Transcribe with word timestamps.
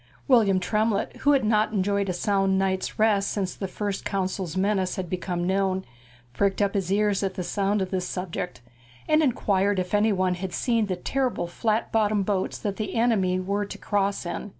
William 0.27 0.59
Tremlett, 0.59 1.15
who 1.17 1.33
had 1.33 1.43
not 1.45 1.71
enjoyed 1.73 2.09
a 2.09 2.13
sound 2.13 2.57
night's 2.57 2.97
rest 2.97 3.29
since 3.29 3.53
the 3.53 3.67
First 3.67 4.03
Consul's 4.03 4.57
menace 4.57 4.95
had 4.95 5.11
become 5.11 5.45
known, 5.45 5.85
pricked 6.33 6.59
up 6.59 6.73
his 6.73 6.91
ears 6.91 7.21
at 7.21 7.35
sound 7.45 7.83
of 7.83 7.91
this 7.91 8.07
subject, 8.07 8.61
and 9.07 9.21
inquired 9.21 9.77
if 9.77 9.93
anybody 9.93 10.37
had 10.37 10.53
seen 10.53 10.87
the 10.87 10.95
terrible 10.95 11.45
flat 11.45 11.91
bottomed 11.91 12.25
boats 12.25 12.57
that 12.57 12.77
the 12.77 12.95
enemy 12.95 13.39
were 13.39 13.63
to 13.63 13.77
cross 13.77 14.25
in. 14.25 14.49